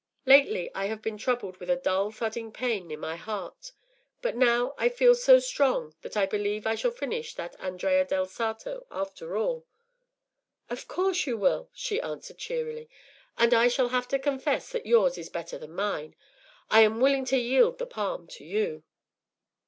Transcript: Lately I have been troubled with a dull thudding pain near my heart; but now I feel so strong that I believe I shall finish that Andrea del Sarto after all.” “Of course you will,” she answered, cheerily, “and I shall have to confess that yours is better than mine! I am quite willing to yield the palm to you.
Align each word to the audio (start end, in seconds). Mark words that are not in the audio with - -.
Lately 0.25 0.71
I 0.73 0.85
have 0.87 1.03
been 1.03 1.19
troubled 1.19 1.57
with 1.57 1.69
a 1.69 1.75
dull 1.75 2.09
thudding 2.09 2.51
pain 2.51 2.87
near 2.87 2.97
my 2.97 3.15
heart; 3.17 3.71
but 4.23 4.35
now 4.35 4.73
I 4.75 4.89
feel 4.89 5.13
so 5.13 5.37
strong 5.37 5.93
that 6.01 6.17
I 6.17 6.25
believe 6.25 6.65
I 6.65 6.73
shall 6.73 6.89
finish 6.89 7.35
that 7.35 7.55
Andrea 7.59 8.03
del 8.03 8.25
Sarto 8.25 8.87
after 8.89 9.37
all.” 9.37 9.67
“Of 10.71 10.87
course 10.87 11.27
you 11.27 11.37
will,” 11.37 11.69
she 11.71 12.01
answered, 12.01 12.39
cheerily, 12.39 12.89
“and 13.37 13.53
I 13.53 13.67
shall 13.67 13.89
have 13.89 14.07
to 14.07 14.17
confess 14.17 14.71
that 14.71 14.87
yours 14.87 15.19
is 15.19 15.29
better 15.29 15.59
than 15.59 15.73
mine! 15.73 16.15
I 16.71 16.81
am 16.81 16.93
quite 16.93 17.03
willing 17.03 17.25
to 17.25 17.37
yield 17.37 17.77
the 17.77 17.85
palm 17.85 18.25
to 18.29 18.43
you. 18.43 18.81